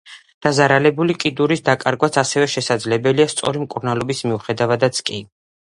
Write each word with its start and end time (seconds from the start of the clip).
დაზარალებული 0.45 1.15
კიდურის 1.23 1.61
დაკარგვაც 1.69 2.17
ასევე 2.23 2.49
შესაძლებელია 2.55 3.29
სწორი 3.35 3.63
მკურნალობის 3.67 4.27
მიუხედავადაც 4.33 5.07
კი. 5.11 5.25